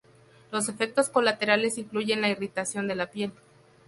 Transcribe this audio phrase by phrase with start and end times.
[0.51, 3.31] Los efectos colaterales incluyen la irritación de la piel.